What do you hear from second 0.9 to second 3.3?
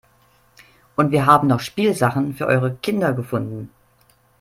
Und wir haben noch Spielsachen für eure Kinder